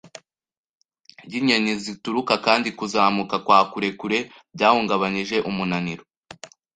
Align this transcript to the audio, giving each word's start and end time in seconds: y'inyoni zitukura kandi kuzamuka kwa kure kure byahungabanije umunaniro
y'inyoni 1.31 1.71
zitukura 1.83 2.35
kandi 2.45 2.67
kuzamuka 2.77 3.35
kwa 3.45 3.59
kure 3.71 3.89
kure 3.99 4.19
byahungabanije 4.55 5.37
umunaniro 5.49 6.03